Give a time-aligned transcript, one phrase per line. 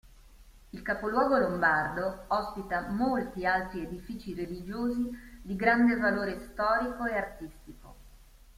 [0.73, 5.07] Il capoluogo lombardo ospita molti altri edifici religiosi
[5.43, 7.95] di grande valore storico e artistico.